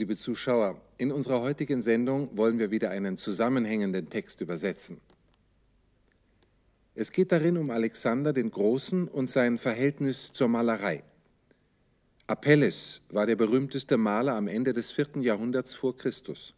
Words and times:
Liebe 0.00 0.16
Zuschauer, 0.16 0.80
in 0.96 1.12
unserer 1.12 1.42
heutigen 1.42 1.82
Sendung 1.82 2.34
wollen 2.34 2.58
wir 2.58 2.70
wieder 2.70 2.88
einen 2.88 3.18
zusammenhängenden 3.18 4.08
Text 4.08 4.40
übersetzen. 4.40 4.98
Es 6.94 7.12
geht 7.12 7.32
darin 7.32 7.58
um 7.58 7.70
Alexander 7.70 8.32
den 8.32 8.50
Großen 8.50 9.08
und 9.08 9.28
sein 9.28 9.58
Verhältnis 9.58 10.32
zur 10.32 10.48
Malerei. 10.48 11.02
Apelles 12.26 13.02
war 13.10 13.26
der 13.26 13.36
berühmteste 13.36 13.98
Maler 13.98 14.36
am 14.36 14.48
Ende 14.48 14.72
des 14.72 14.90
vierten 14.90 15.20
Jahrhunderts 15.20 15.74
vor 15.74 15.94
Christus. 15.94 16.54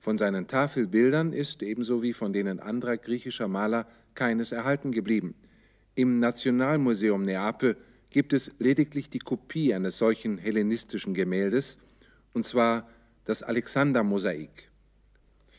Von 0.00 0.16
seinen 0.16 0.46
Tafelbildern 0.46 1.34
ist, 1.34 1.62
ebenso 1.62 2.02
wie 2.02 2.14
von 2.14 2.32
denen 2.32 2.58
anderer 2.58 2.96
griechischer 2.96 3.48
Maler, 3.48 3.86
keines 4.14 4.50
erhalten 4.50 4.92
geblieben. 4.92 5.34
Im 5.94 6.20
Nationalmuseum 6.20 7.26
Neapel 7.26 7.76
gibt 8.08 8.32
es 8.32 8.50
lediglich 8.58 9.10
die 9.10 9.18
Kopie 9.18 9.74
eines 9.74 9.98
solchen 9.98 10.38
hellenistischen 10.38 11.12
Gemäldes, 11.12 11.76
und 12.32 12.46
zwar 12.46 12.88
das 13.24 13.42
Alexander-Mosaik. 13.42 14.70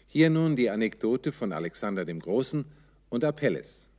Hier 0.08 0.30
nun 0.30 0.55
die 0.55 0.70
Anekdote 0.70 1.31
von 1.31 1.54
Alexander 1.54 2.05
dem 2.05 2.20
Großen 2.20 2.66
und 3.09 3.23
Apelles. 3.23 3.90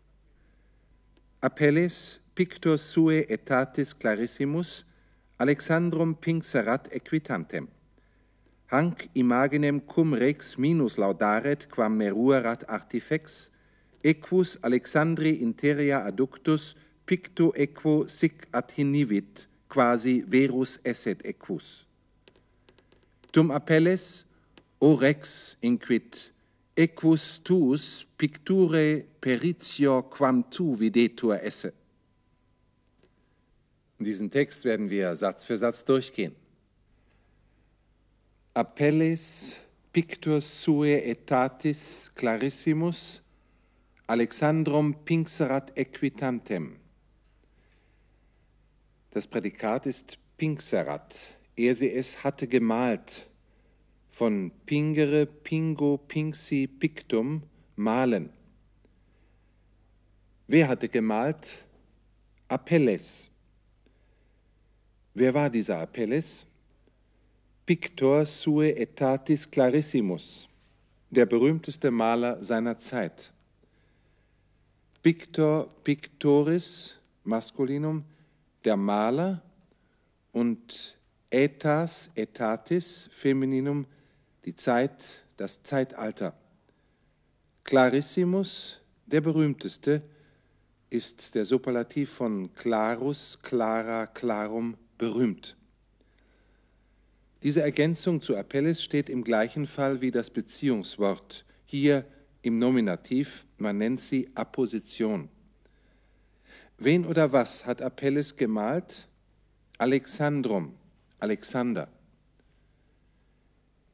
Apelles 1.41 2.21
pictor 2.35 2.79
sue 2.79 3.29
etatis 3.29 3.99
clarissimus 3.99 4.85
Alexandrum 5.37 6.15
pinxerat 6.15 6.93
equitantem. 6.93 7.69
Hanc 8.69 9.09
imaginem 9.15 9.87
cum 9.87 10.15
rex 10.15 10.57
minus 10.57 10.97
laudaret 10.97 11.69
quam 11.69 11.97
meruerat 11.97 12.69
artifex, 12.69 13.51
equus 14.03 14.57
Alexandri 14.63 15.31
interia 15.31 16.05
adductus 16.05 16.77
picto 17.05 17.53
equo 17.55 18.09
sic 18.09 18.47
adhinivit, 18.53 19.49
quasi 19.69 20.25
verus 20.27 20.79
esset 20.83 21.25
equus. 21.25 21.84
Tum 23.35 23.51
appelles, 23.51 24.25
o 24.79 24.95
rex 24.95 25.57
inquit, 25.61 26.33
equus 26.77 27.41
tuus 27.43 28.07
picture 28.17 29.03
peritio 29.21 30.03
quam 30.03 30.45
tu 30.49 30.79
videtur 30.79 31.43
esse. 31.43 31.73
Diesen 33.99 34.31
Text 34.31 34.65
werden 34.65 34.89
wir 34.89 35.17
Satz 35.17 35.45
für 35.45 35.57
Satz 35.57 35.85
durchgehen. 35.85 36.37
Appellis 38.55 39.57
pictur 39.93 40.41
sue 40.41 41.03
etatis 41.03 42.13
clarissimus 42.15 43.21
Alexandrum 44.07 44.95
pinxerat 45.05 45.77
equitantem. 45.77 46.77
Das 49.11 49.27
Prädikat 49.27 49.87
ist 49.87 50.19
pinxerat. 50.37 51.17
Er 51.57 51.75
sie 51.75 51.91
es 51.91 52.25
hatte 52.25 52.47
gemalt. 52.47 53.27
Von 54.11 54.53
pingere, 54.67 55.27
pingo, 55.27 55.99
pinxi, 55.99 56.67
pictum, 56.67 57.43
malen. 57.77 58.31
Wer 60.47 60.69
hatte 60.69 60.89
gemalt? 60.89 61.65
Apelles. 62.49 63.31
Wer 65.15 65.33
war 65.35 65.51
dieser 65.51 65.79
Apelles? 65.79 66.45
Pictor 67.67 68.27
sue 68.27 68.77
etatis 68.77 69.51
clarissimus, 69.51 70.49
der 71.09 71.25
berühmteste 71.25 71.91
Maler 71.91 72.43
seiner 72.43 72.79
Zeit. 72.79 73.33
Pictor 75.03 75.69
pictoris, 75.83 76.95
Maskulinum, 77.25 78.05
der 78.65 78.77
Maler 78.77 79.41
und 80.33 80.95
etas, 81.31 82.11
etatis, 82.15 83.09
Femininum, 83.13 83.87
die 84.45 84.55
Zeit, 84.55 85.25
das 85.37 85.63
Zeitalter. 85.63 86.35
Clarissimus, 87.65 88.81
der 89.07 89.21
berühmteste, 89.21 90.03
ist 90.91 91.35
der 91.35 91.45
Superlativ 91.45 92.11
von 92.11 92.53
clarus, 92.55 93.39
clara, 93.43 94.07
clarum, 94.07 94.77
berühmt. 94.99 95.57
Diese 97.43 97.63
Ergänzung 97.63 98.23
zu 98.23 98.37
Apelles 98.37 98.83
steht 98.83 99.11
im 99.11 99.25
gleichen 99.25 99.67
Fall 99.67 100.01
wie 100.01 100.11
das 100.11 100.31
Beziehungswort, 100.31 101.45
hier 101.67 102.05
im 102.43 102.59
Nominativ, 102.59 103.45
man 103.59 103.79
nennt 103.79 104.01
sie 104.01 104.31
Apposition. 104.35 105.29
Wen 106.79 107.07
oder 107.07 107.33
was 107.33 107.67
hat 107.67 107.83
Apelles 107.83 108.37
gemalt? 108.37 109.09
Alexandrum, 109.79 110.75
Alexander. 111.25 111.89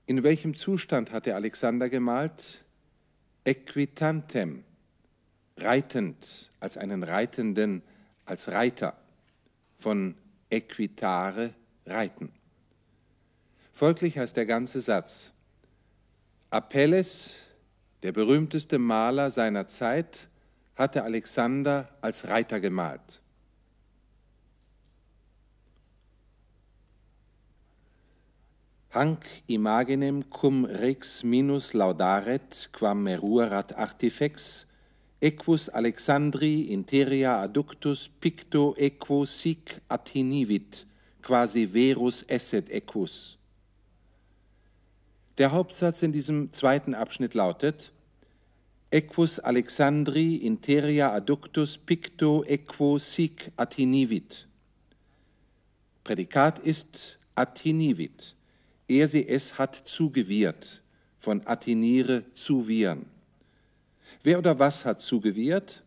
In 0.07 0.25
welchem 0.25 0.57
Zustand 0.57 1.13
hat 1.13 1.29
er 1.29 1.37
Alexander 1.37 1.89
gemalt? 1.89 2.65
Equitantem, 3.45 4.65
reitend, 5.57 6.51
als 6.59 6.77
einen 6.77 7.05
Reitenden, 7.05 7.83
als 8.25 8.49
Reiter, 8.49 8.97
von 9.77 10.17
equitare, 10.51 11.55
reiten. 11.87 12.33
Folglich 13.73 14.19
heißt 14.19 14.37
der 14.37 14.47
ganze 14.47 14.81
Satz, 14.81 15.33
Apelles, 16.51 17.37
der 18.03 18.11
berühmteste 18.11 18.81
Maler 18.81 19.31
seiner 19.31 19.69
Zeit, 19.69 20.27
hatte 20.75 21.05
Alexander 21.05 21.97
als 22.01 22.27
Reiter 22.27 22.59
gemalt. 22.59 23.20
Hanc 28.91 29.25
imaginem 29.47 30.29
cum 30.29 30.65
rex 30.65 31.23
minus 31.23 31.73
laudaret 31.73 32.69
quam 32.73 33.03
meruerat 33.03 33.73
artifex 33.77 34.67
equus 35.21 35.69
Alexandri 35.69 36.73
interia 36.73 37.39
adductus 37.39 38.09
picto 38.21 38.75
equo 38.77 39.27
sic 39.27 39.81
attinivit 39.89 40.87
quasi 41.23 41.67
verus 41.67 42.25
esset 42.27 42.69
equus. 42.71 43.39
Der 45.39 45.53
Hauptsatz 45.53 46.03
in 46.03 46.13
diesem 46.13 46.53
zweiten 46.53 46.95
Abschnitt 46.95 47.35
lautet 47.35 47.93
Equus 48.91 49.39
Alexandri 49.39 50.35
interia 50.35 51.13
adductus 51.13 51.79
picto 51.79 52.45
equo 52.45 52.99
sic 52.99 53.53
attinivit. 53.57 54.49
Prädikat 56.03 56.59
ist 56.59 57.21
attinivit. 57.37 58.35
Er 58.91 59.07
sie 59.07 59.29
es 59.29 59.57
hat 59.57 59.77
zugewirrt, 59.77 60.83
von 61.21 61.47
attiniere 61.47 62.25
zuwieren. 62.35 63.07
Wer 64.25 64.37
oder 64.41 64.59
was 64.59 64.85
hat 64.85 65.01
zugewirrt? 65.01 65.85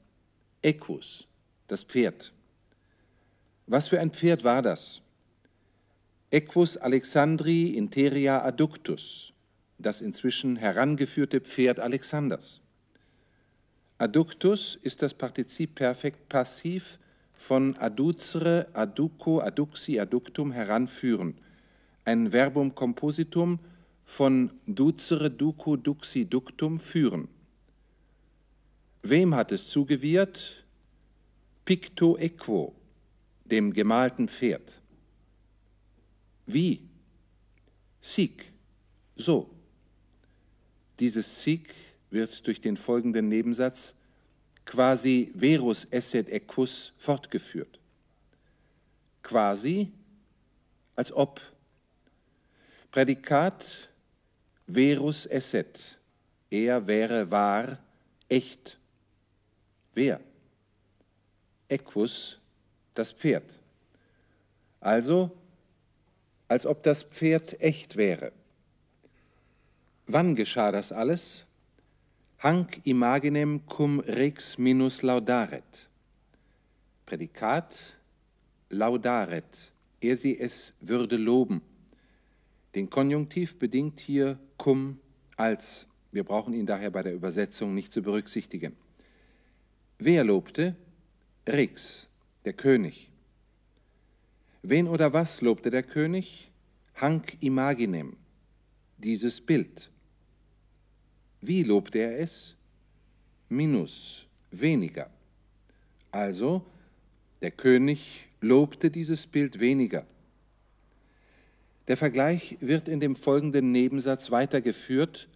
Equus, 0.62 1.28
das 1.68 1.84
Pferd. 1.84 2.32
Was 3.68 3.90
für 3.90 4.00
ein 4.00 4.12
Pferd 4.12 4.46
war 4.46 4.62
das? 4.62 5.02
Equus 6.32 6.78
Alexandri 6.78 7.72
interia 7.72 8.42
adductus, 8.42 9.34
das 9.78 10.00
inzwischen 10.00 10.56
herangeführte 10.56 11.42
Pferd 11.42 11.82
Alexanders. 11.82 12.62
Adductus 13.98 14.80
ist 14.82 15.02
das 15.02 15.14
Partizip 15.14 15.76
Perfekt 15.76 16.30
passiv 16.30 17.00
von 17.34 17.76
adducere, 17.76 18.68
adduco, 18.72 19.42
adduxi, 19.42 20.00
adductum 20.00 20.54
heranführen. 20.54 21.36
Ein 22.06 22.32
Verbum 22.32 22.76
compositum 22.76 23.60
von 24.06 24.52
ducere, 24.66 25.32
duco, 25.32 25.78
duxi, 25.78 26.26
ductum 26.26 26.80
führen. 26.80 27.28
Wem 29.02 29.36
hat 29.36 29.52
es 29.52 29.70
zugewirrt? 29.70 30.64
Picto 31.66 32.18
equo, 32.18 32.74
dem 33.46 33.72
gemalten 33.74 34.28
Pferd. 34.28 34.82
Wie? 36.46 36.82
Sieg, 38.02 38.52
so. 39.16 39.50
Dieses 41.00 41.42
Sieg 41.42 41.74
wird 42.10 42.46
durch 42.46 42.60
den 42.60 42.78
folgenden 42.78 43.30
Nebensatz 43.30 43.96
quasi 44.66 45.32
verus 45.36 45.86
esset 45.86 46.30
equus 46.30 46.94
fortgeführt. 46.98 47.80
Quasi, 49.22 49.92
als 50.96 51.12
ob. 51.12 51.42
Prädikat 52.94 53.90
verus 54.68 55.26
esset, 55.26 55.98
er 56.52 56.86
wäre 56.86 57.32
wahr, 57.32 57.80
echt. 58.30 58.78
Wer? 59.96 60.20
Equus, 61.68 62.38
das 62.94 63.12
Pferd. 63.12 63.60
Also, 64.80 65.32
als 66.48 66.68
ob 66.68 66.84
das 66.84 67.02
Pferd 67.02 67.60
echt 67.60 67.98
wäre. 67.98 68.32
Wann 70.06 70.36
geschah 70.36 70.72
das 70.72 70.92
alles? 70.92 71.48
Hanc 72.38 72.80
imaginem 72.84 73.66
cum 73.66 74.02
rex 74.02 74.60
minus 74.60 75.02
laudaret. 75.02 75.90
Prädikat 77.08 77.96
laudaret, 78.70 79.72
er 80.00 80.16
sie 80.16 80.40
es 80.40 80.76
würde 80.80 81.18
loben. 81.18 81.73
Den 82.76 82.90
Konjunktiv 82.90 83.60
bedingt 83.60 84.00
hier 84.00 84.40
cum 84.58 85.00
als. 85.36 85.88
Wir 86.12 86.24
brauchen 86.24 86.54
ihn 86.54 86.66
daher 86.66 86.92
bei 86.92 87.02
der 87.02 87.14
Übersetzung 87.14 87.74
nicht 87.74 87.92
zu 87.92 88.02
berücksichtigen. 88.04 88.76
Wer 89.98 90.24
lobte? 90.24 90.76
Rex, 91.48 92.08
der 92.46 92.54
König. 92.54 93.10
Wen 94.62 94.88
oder 94.88 95.12
was 95.14 95.42
lobte 95.42 95.70
der 95.70 95.84
König? 95.84 96.52
Hanc 96.96 97.38
imaginem, 97.42 98.16
dieses 98.98 99.42
Bild. 99.42 99.90
Wie 101.42 101.64
lobte 101.64 102.00
er 102.00 102.20
es? 102.20 102.56
Minus, 103.50 104.26
weniger. 104.52 105.10
Also, 106.12 106.64
der 107.42 107.52
König 107.52 108.28
lobte 108.40 108.90
dieses 108.90 109.28
Bild 109.28 109.60
weniger. 109.60 110.06
Der 111.88 111.98
Vergleich 111.98 112.58
wird 112.62 112.88
in 112.88 113.00
dem 113.00 113.16
folgenden 113.16 113.72
Nebensatz 113.72 114.32
weitergeführt. 114.32 115.28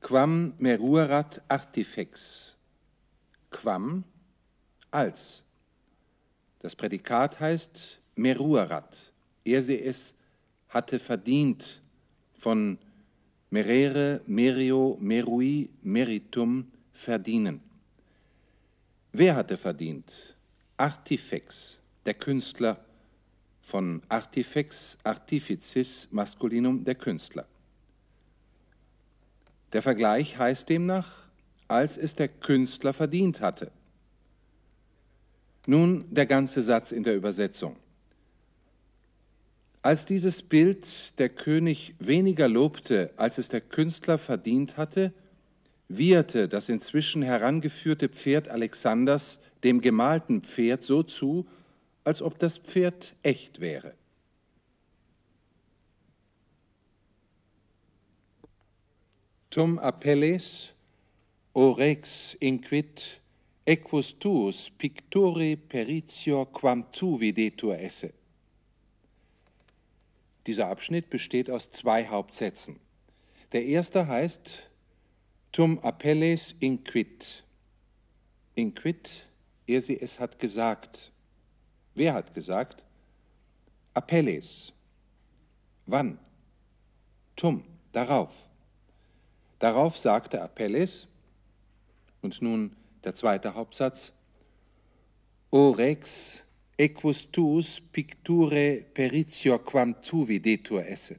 Quam 0.00 0.54
meruerat 0.58 1.42
artifex. 1.48 2.56
Quam 3.50 4.04
als. 4.90 5.42
Das 6.60 6.76
Prädikat 6.76 7.40
heißt 7.40 8.00
meruerat. 8.14 9.12
Er 9.44 9.62
sie 9.62 9.80
es 9.80 10.14
hatte 10.68 10.98
verdient 10.98 11.80
von 12.38 12.78
merere, 13.50 14.20
merio, 14.26 14.98
merui, 15.00 15.70
meritum 15.82 16.70
verdienen. 16.92 17.60
Wer 19.12 19.34
hatte 19.34 19.56
verdient? 19.56 20.36
Artifex, 20.76 21.78
der 22.04 22.14
Künstler 22.14 22.85
von 23.66 24.00
Artifex, 24.08 24.96
Artificis, 25.02 26.06
Maskulinum, 26.12 26.84
der 26.84 26.94
Künstler. 26.94 27.46
Der 29.72 29.82
Vergleich 29.82 30.38
heißt 30.38 30.68
demnach, 30.68 31.24
als 31.66 31.96
es 31.96 32.14
der 32.14 32.28
Künstler 32.28 32.92
verdient 32.92 33.40
hatte. 33.40 33.72
Nun 35.66 36.04
der 36.14 36.26
ganze 36.26 36.62
Satz 36.62 36.92
in 36.92 37.02
der 37.02 37.16
Übersetzung. 37.16 37.74
Als 39.82 40.04
dieses 40.04 40.42
Bild 40.42 41.18
der 41.18 41.28
König 41.28 41.94
weniger 41.98 42.46
lobte, 42.46 43.10
als 43.16 43.36
es 43.36 43.48
der 43.48 43.62
Künstler 43.62 44.18
verdient 44.18 44.76
hatte, 44.76 45.12
wieherte 45.88 46.46
das 46.46 46.68
inzwischen 46.68 47.22
herangeführte 47.22 48.08
Pferd 48.08 48.46
Alexanders 48.46 49.40
dem 49.64 49.80
gemalten 49.80 50.42
Pferd 50.42 50.84
so 50.84 51.02
zu, 51.02 51.48
als 52.06 52.22
ob 52.22 52.38
das 52.38 52.58
Pferd 52.58 53.16
echt 53.24 53.60
wäre. 53.60 53.92
Tum 59.50 59.80
appelles, 59.80 60.70
o 61.52 61.72
rex 61.72 62.36
inquit, 62.38 63.20
equus 63.64 64.16
tuus 64.20 64.70
picture 64.70 65.56
peritior 65.56 66.46
quam 66.52 66.92
tu 66.92 67.18
videtur 67.18 67.76
esse. 67.76 68.12
Dieser 70.46 70.68
Abschnitt 70.68 71.10
besteht 71.10 71.50
aus 71.50 71.72
zwei 71.72 72.06
Hauptsätzen. 72.06 72.78
Der 73.50 73.64
erste 73.64 74.06
heißt 74.06 74.70
Tum 75.50 75.80
appelles 75.80 76.54
inquit. 76.60 77.42
Inquit, 78.54 79.26
er 79.66 79.82
sie 79.82 79.98
es 79.98 80.20
hat 80.20 80.38
gesagt. 80.38 81.10
Wer 81.96 82.12
hat 82.12 82.34
gesagt? 82.34 82.84
Appelles. 83.94 84.72
Wann? 85.86 86.18
Tum, 87.34 87.64
darauf. 87.92 88.48
Darauf 89.58 89.96
sagte 89.96 90.42
Apelles, 90.42 91.08
und 92.20 92.42
nun 92.42 92.76
der 93.02 93.14
zweite 93.14 93.54
Hauptsatz, 93.54 94.12
O 95.50 95.70
rex 95.70 96.42
equus 96.76 97.30
tuus 97.30 97.80
picture 97.80 98.84
peritior 98.92 99.58
quam 99.64 99.94
tu 100.02 100.28
videtur 100.28 100.84
esse. 100.84 101.16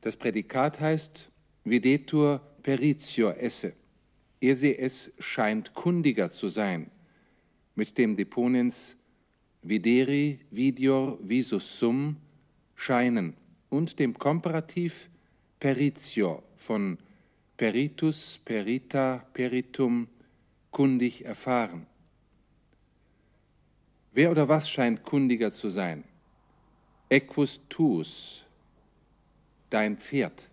Das 0.00 0.16
Prädikat 0.16 0.80
heißt 0.80 1.30
videtur 1.64 2.40
peritior 2.62 3.36
esse. 3.36 3.74
Er 4.40 4.56
sie 4.56 4.76
es 4.76 5.12
scheint 5.20 5.74
kundiger 5.74 6.30
zu 6.30 6.48
sein, 6.48 6.90
mit 7.78 7.96
dem 7.96 8.16
Deponens 8.16 8.96
videri, 9.62 10.40
vidior, 10.50 11.16
visus 11.22 11.78
sum, 11.78 12.16
scheinen 12.74 13.34
und 13.70 14.00
dem 14.00 14.18
Komparativ 14.18 15.08
peritio 15.60 16.42
von 16.56 16.98
peritus, 17.56 18.40
perita, 18.44 19.24
peritum, 19.32 20.08
kundig 20.72 21.24
erfahren. 21.24 21.86
Wer 24.12 24.32
oder 24.32 24.48
was 24.48 24.68
scheint 24.68 25.04
kundiger 25.04 25.52
zu 25.52 25.70
sein? 25.70 26.02
Equus 27.08 27.60
tuus, 27.68 28.42
dein 29.70 29.96
Pferd. 29.98 30.50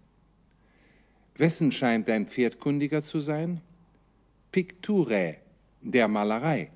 Wessen 1.33 1.71
scheint 1.71 2.07
dein 2.07 2.27
Pferd 2.27 2.59
kundiger 2.59 3.01
zu 3.01 3.19
sein? 3.19 3.61
Picture, 4.51 5.37
der 5.81 6.07
Malerei 6.07 6.69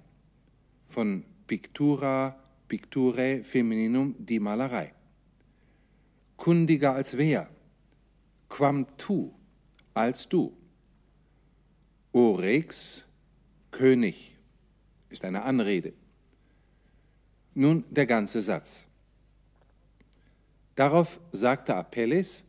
von 0.89 1.23
Pictura, 1.47 2.37
Picture, 2.67 3.43
Femininum, 3.43 4.15
die 4.19 4.39
Malerei. 4.39 4.93
Kundiger 6.35 6.93
als 6.93 7.17
wer? 7.17 7.49
Quam 8.49 8.85
tu, 8.97 9.33
als 9.93 10.27
du. 10.27 10.55
O 12.11 12.31
Rex, 12.33 13.05
König, 13.71 14.37
ist 15.09 15.23
eine 15.25 15.43
Anrede. 15.43 15.93
Nun 17.53 17.83
der 17.89 18.05
ganze 18.05 18.41
Satz. 18.41 18.87
Darauf 20.75 21.19
sagte 21.31 21.75
Apelles, 21.75 22.43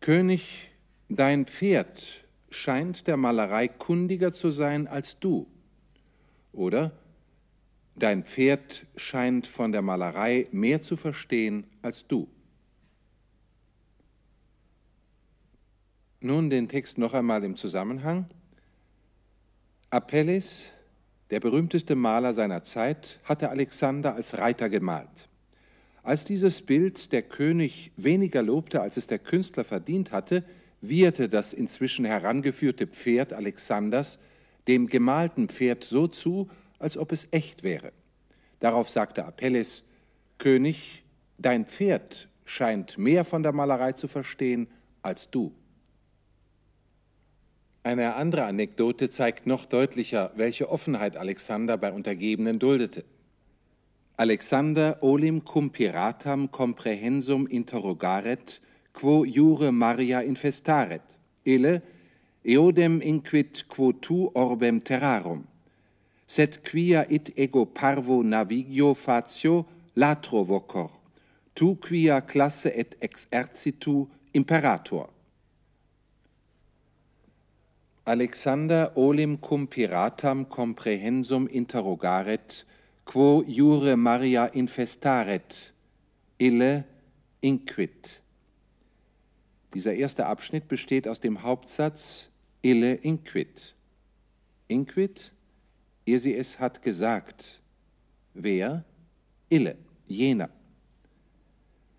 König, 0.00 0.70
dein 1.08 1.46
Pferd 1.46 2.24
scheint 2.50 3.06
der 3.06 3.16
Malerei 3.16 3.68
kundiger 3.68 4.32
zu 4.32 4.50
sein 4.50 4.86
als 4.86 5.18
du. 5.18 5.46
Oder 6.52 6.92
Dein 7.96 8.24
Pferd 8.24 8.86
scheint 8.96 9.46
von 9.46 9.70
der 9.70 9.82
Malerei 9.82 10.48
mehr 10.50 10.82
zu 10.82 10.96
verstehen 10.96 11.66
als 11.82 12.06
du. 12.06 12.28
Nun 16.20 16.50
den 16.50 16.68
Text 16.68 16.98
noch 16.98 17.14
einmal 17.14 17.44
im 17.44 17.56
Zusammenhang. 17.56 18.26
Apelles, 19.90 20.68
der 21.30 21.38
berühmteste 21.38 21.94
Maler 21.94 22.32
seiner 22.32 22.64
Zeit, 22.64 23.20
hatte 23.24 23.50
Alexander 23.50 24.14
als 24.14 24.38
Reiter 24.38 24.68
gemalt. 24.68 25.28
Als 26.02 26.24
dieses 26.24 26.62
Bild 26.62 27.12
der 27.12 27.22
König 27.22 27.92
weniger 27.96 28.42
lobte, 28.42 28.80
als 28.80 28.96
es 28.96 29.06
der 29.06 29.18
Künstler 29.18 29.64
verdient 29.64 30.12
hatte, 30.12 30.44
wieherte 30.80 31.28
das 31.28 31.52
inzwischen 31.52 32.04
herangeführte 32.04 32.86
Pferd 32.86 33.32
Alexanders 33.32 34.18
dem 34.66 34.86
gemalten 34.86 35.48
Pferd 35.48 35.84
so 35.84 36.08
zu, 36.08 36.50
als 36.78 36.96
ob 36.96 37.12
es 37.12 37.28
echt 37.30 37.62
wäre. 37.62 37.92
Darauf 38.60 38.88
sagte 38.88 39.24
Apelles, 39.24 39.84
König, 40.38 41.04
dein 41.38 41.66
Pferd 41.66 42.28
scheint 42.44 42.98
mehr 42.98 43.24
von 43.24 43.42
der 43.42 43.52
Malerei 43.52 43.92
zu 43.92 44.08
verstehen 44.08 44.68
als 45.02 45.30
du. 45.30 45.52
Eine 47.82 48.14
andere 48.14 48.44
Anekdote 48.44 49.10
zeigt 49.10 49.46
noch 49.46 49.66
deutlicher, 49.66 50.32
welche 50.36 50.70
Offenheit 50.70 51.16
Alexander 51.16 51.76
bei 51.76 51.92
Untergebenen 51.92 52.58
duldete. 52.58 53.04
Alexander 54.16 55.02
olim 55.02 55.44
cum 55.44 55.70
piratam 55.70 56.50
comprehensum 56.50 57.46
interrogaret, 57.46 58.60
quo 58.92 59.24
jure 59.24 59.72
Maria 59.72 60.20
infestaret, 60.20 61.18
ille 61.42 61.82
eodem 62.44 63.00
inquit 63.00 63.66
quo 63.68 63.92
tu 63.92 64.30
orbem 64.34 64.84
terrarum 64.84 65.48
sed 66.26 66.62
quia 66.64 67.06
it 67.08 67.32
ego 67.36 67.64
parvo 67.64 68.22
navigio 68.22 68.94
fatio 68.94 69.66
latro 69.94 70.44
vocor, 70.44 70.90
tu 71.54 71.76
quia 71.76 72.20
classe 72.20 72.66
et 72.66 72.96
exercitu 73.00 74.08
imperator. 74.32 75.08
Alexander 78.06 78.92
olim 78.96 79.38
cum 79.38 79.66
piratam 79.66 80.44
comprehensum 80.44 81.48
interrogaret, 81.48 82.64
quo 83.04 83.42
jure 83.46 83.96
Maria 83.96 84.46
infestaret, 84.52 85.72
ille 86.38 86.84
inquit. 87.40 88.20
Dieser 89.72 89.94
erste 89.94 90.26
Abschnitt 90.26 90.68
besteht 90.68 91.08
aus 91.08 91.20
dem 91.20 91.42
Hauptsatz 91.42 92.30
ille 92.62 92.94
inquit. 92.94 93.74
Inquit 94.68 95.33
ihr 96.04 96.20
sie 96.20 96.34
es 96.34 96.58
hat 96.60 96.82
gesagt. 96.82 97.60
Wer? 98.34 98.84
Ille, 99.48 99.76
jener. 100.06 100.50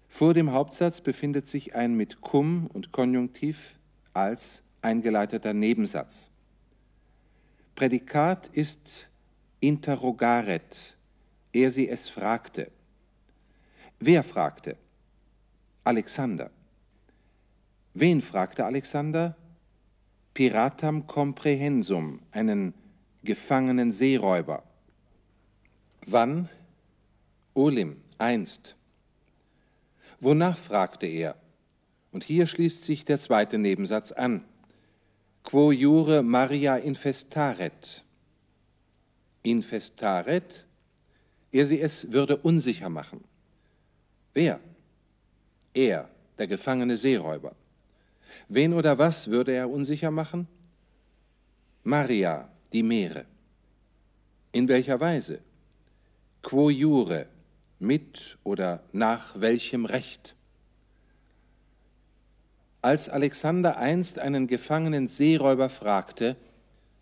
Vor 0.07 0.33
dem 0.33 0.51
Hauptsatz 0.51 1.01
befindet 1.01 1.47
sich 1.47 1.75
ein 1.75 1.95
mit 1.95 2.21
cum 2.21 2.67
und 2.67 2.91
Konjunktiv 2.91 3.77
als 4.13 4.63
eingeleiteter 4.81 5.53
Nebensatz. 5.53 6.29
Prädikat 7.75 8.47
ist 8.47 9.07
interrogaret, 9.59 10.95
er 11.51 11.71
sie 11.71 11.89
es 11.89 12.07
fragte. 12.07 12.71
Wer 13.99 14.23
fragte? 14.23 14.77
Alexander. 15.83 16.51
Wen 17.93 18.21
fragte 18.21 18.65
Alexander? 18.65 19.35
Piratam 20.33 21.07
comprehensum, 21.07 22.19
einen 22.31 22.73
gefangenen 23.25 23.91
Seeräuber. 23.91 24.63
Wann? 26.05 26.49
Olim, 27.53 27.97
einst. 28.17 28.75
Wonach 30.19 30.57
fragte 30.57 31.07
er? 31.07 31.35
Und 32.11 32.23
hier 32.23 32.47
schließt 32.47 32.85
sich 32.85 33.03
der 33.03 33.19
zweite 33.19 33.57
Nebensatz 33.57 34.11
an. 34.11 34.45
Quo 35.43 35.71
jure 35.71 36.23
Maria 36.23 36.77
infestaret. 36.77 38.03
Infestaret, 39.43 40.65
er 41.51 41.65
sie 41.65 41.79
es 41.79 42.11
würde 42.11 42.37
unsicher 42.37 42.89
machen. 42.89 43.23
Wer? 44.33 44.59
Er, 45.73 46.09
der 46.37 46.47
gefangene 46.47 46.97
Seeräuber. 46.97 47.55
Wen 48.47 48.73
oder 48.73 48.97
was 48.97 49.27
würde 49.27 49.53
er 49.53 49.69
unsicher 49.69 50.11
machen? 50.11 50.47
Maria, 51.83 52.49
die 52.75 52.83
Meere. 52.83 53.23
In 54.51 54.67
welcher 54.67 54.99
Weise? 54.99 55.39
Quo 56.41 56.69
jure, 56.69 57.27
mit 57.79 58.37
oder 58.43 58.83
nach 58.91 59.39
welchem 59.39 59.85
Recht? 59.85 60.35
Als 62.81 63.07
Alexander 63.07 63.77
einst 63.77 64.19
einen 64.19 64.47
gefangenen 64.47 65.07
Seeräuber 65.07 65.69
fragte, 65.69 66.35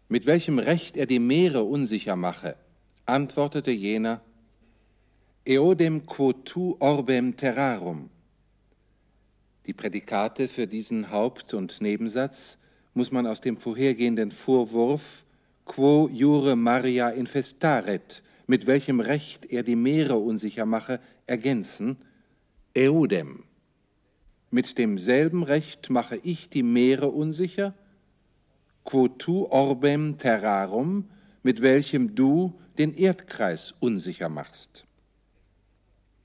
mit 0.09 0.27
welchem 0.27 0.59
Recht 0.59 0.95
er 0.95 1.07
die 1.07 1.17
Meere 1.17 1.63
unsicher 1.63 2.15
mache, 2.15 2.55
antwortete 3.07 3.71
jener, 3.71 4.21
Eodem 5.43 6.05
quo 6.05 6.33
tu 6.33 6.77
orbem 6.79 7.35
terrarum. 7.35 8.11
Die 9.65 9.73
Prädikate 9.73 10.47
für 10.47 10.67
diesen 10.67 11.09
Haupt- 11.09 11.55
und 11.55 11.81
Nebensatz 11.81 12.59
muss 12.93 13.11
man 13.11 13.25
aus 13.25 13.41
dem 13.41 13.57
vorhergehenden 13.57 14.29
Vorwurf 14.29 15.25
quo 15.65 16.09
jure 16.11 16.55
Maria 16.55 17.09
infestaret, 17.09 18.21
mit 18.47 18.67
welchem 18.67 18.99
Recht 18.99 19.45
er 19.45 19.63
die 19.63 19.75
Meere 19.75 20.17
unsicher 20.17 20.65
mache, 20.65 20.99
ergänzen, 21.25 21.97
eudem. 22.77 23.43
Mit 24.51 24.77
demselben 24.77 25.43
Recht 25.43 25.89
mache 25.89 26.17
ich 26.23 26.49
die 26.49 26.63
Meere 26.63 27.09
unsicher, 27.09 27.73
quo 28.83 29.07
tu 29.07 29.45
orbem 29.49 30.17
terrarum, 30.17 31.09
mit 31.41 31.61
welchem 31.61 32.15
du 32.15 32.59
den 32.77 32.95
Erdkreis 32.95 33.73
unsicher 33.79 34.29
machst. 34.29 34.85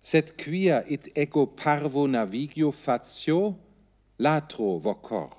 Set 0.03 0.39
quia 0.39 0.85
it 0.89 1.17
ego 1.17 1.47
parvo 1.47 2.07
navigio 2.07 2.73
fatio 2.73 3.57
latro 4.17 4.83
vocor. 4.83 5.37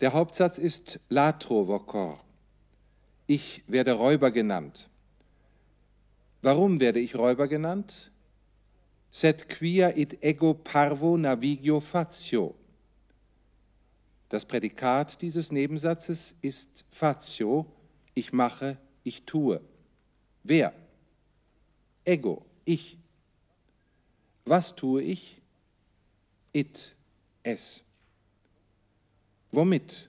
Der 0.00 0.12
Hauptsatz 0.12 0.58
ist 0.58 0.98
latro 1.08 1.68
vocor. 1.68 2.18
Ich 3.30 3.62
werde 3.68 3.92
Räuber 3.92 4.32
genannt. 4.32 4.90
Warum 6.42 6.80
werde 6.80 6.98
ich 6.98 7.14
Räuber 7.14 7.46
genannt? 7.46 8.10
Set 9.12 9.48
quia 9.48 9.96
it 9.96 10.18
ego 10.20 10.52
parvo 10.52 11.16
navigio 11.16 11.78
fatio. 11.78 12.56
Das 14.30 14.44
Prädikat 14.44 15.22
dieses 15.22 15.52
Nebensatzes 15.52 16.34
ist 16.42 16.84
fatio, 16.90 17.66
ich 18.14 18.32
mache, 18.32 18.78
ich 19.04 19.22
tue. 19.22 19.60
Wer? 20.42 20.74
Ego, 22.04 22.44
ich. 22.64 22.98
Was 24.44 24.74
tue 24.74 25.02
ich? 25.02 25.40
It, 26.52 26.96
es. 27.44 27.84
Womit? 29.52 30.08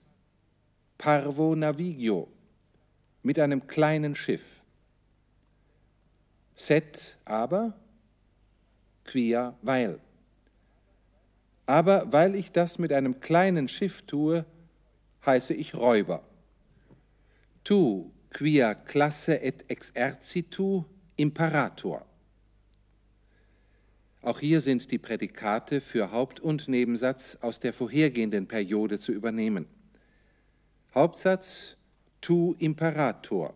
Parvo 0.98 1.54
navigio, 1.54 2.28
mit 3.24 3.40
einem 3.40 3.68
kleinen 3.68 4.16
Schiff. 4.16 4.62
Set 6.56 7.18
aber, 7.26 7.74
quia 9.06 9.58
weil. 9.62 10.00
Aber 11.66 12.12
weil 12.12 12.36
ich 12.36 12.52
das 12.52 12.80
mit 12.80 12.92
einem 12.92 13.20
kleinen 13.20 13.68
Schiff 13.68 14.02
tue, 14.04 14.46
heiße 15.26 15.54
ich 15.54 15.76
Räuber. 15.76 16.24
Tu 17.64 18.12
quia 18.32 18.74
classe 18.74 19.42
et 19.42 19.70
exercitu 19.70 20.86
imperator. 21.16 22.06
Auch 24.24 24.40
hier 24.40 24.62
sind 24.62 24.92
die 24.92 25.00
Prädikate 25.00 25.82
für 25.82 26.12
Haupt- 26.12 26.40
und 26.40 26.68
Nebensatz 26.68 27.38
aus 27.42 27.60
der 27.60 27.74
vorhergehenden 27.74 28.48
Periode 28.48 29.00
zu 29.00 29.12
übernehmen. 29.12 29.66
Hauptsatz 30.94 31.76
tu 32.22 32.56
imperator. 32.60 33.54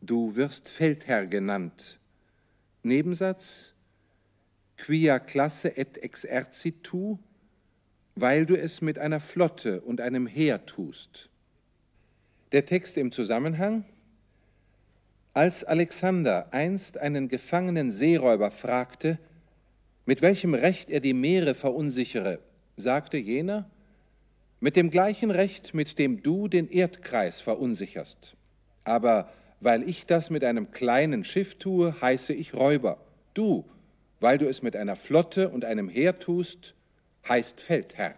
Du 0.00 0.36
wirst 0.36 0.68
Feldherr 0.68 1.26
genannt. 1.26 1.98
Nebensatz 2.82 3.74
quia 4.76 5.18
classe 5.18 5.76
et 5.76 5.98
exercitu, 5.98 7.18
weil 8.14 8.46
du 8.46 8.56
es 8.56 8.80
mit 8.80 8.98
einer 8.98 9.20
Flotte 9.20 9.80
und 9.82 10.00
einem 10.00 10.26
Heer 10.26 10.66
tust. 10.66 11.28
Der 12.52 12.66
Text 12.66 12.96
im 12.96 13.12
Zusammenhang 13.12 13.84
als 15.32 15.62
Alexander 15.62 16.52
einst 16.52 16.98
einen 16.98 17.28
gefangenen 17.28 17.92
Seeräuber 17.92 18.50
fragte, 18.50 19.18
mit 20.04 20.22
welchem 20.22 20.54
Recht 20.54 20.90
er 20.90 21.00
die 21.00 21.14
Meere 21.14 21.54
verunsichere, 21.54 22.40
sagte 22.76 23.16
jener, 23.16 23.70
mit 24.60 24.76
dem 24.76 24.90
gleichen 24.90 25.30
Recht, 25.30 25.74
mit 25.74 25.98
dem 25.98 26.22
du 26.22 26.46
den 26.46 26.68
Erdkreis 26.68 27.40
verunsicherst. 27.40 28.36
Aber 28.84 29.32
weil 29.60 29.88
ich 29.88 30.06
das 30.06 30.30
mit 30.30 30.44
einem 30.44 30.70
kleinen 30.70 31.24
Schiff 31.24 31.58
tue, 31.58 32.00
heiße 32.00 32.32
ich 32.32 32.54
Räuber. 32.54 32.98
Du, 33.34 33.64
weil 34.20 34.38
du 34.38 34.48
es 34.48 34.62
mit 34.62 34.76
einer 34.76 34.96
Flotte 34.96 35.48
und 35.48 35.64
einem 35.64 35.88
Heer 35.88 36.18
tust, 36.18 36.74
heißt 37.28 37.60
Feldherr. 37.60 38.14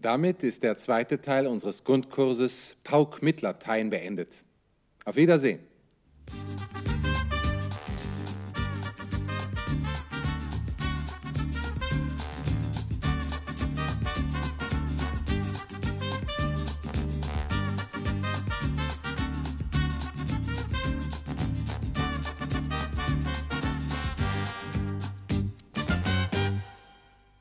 Damit 0.00 0.42
ist 0.42 0.62
der 0.62 0.76
zweite 0.76 1.20
Teil 1.20 1.46
unseres 1.46 1.84
Grundkurses 1.84 2.76
Pauk 2.82 3.22
mit 3.22 3.40
Latein 3.40 3.88
beendet. 3.90 4.44
Auf 5.04 5.16
Wiedersehen. 5.16 5.60